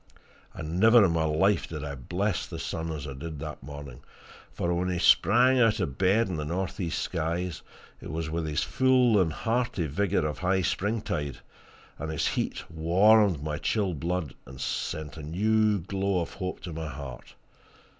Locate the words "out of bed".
5.59-6.27